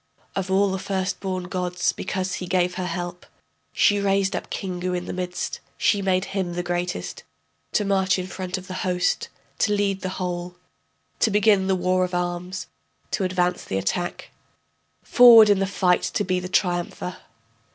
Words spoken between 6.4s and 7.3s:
the greatest,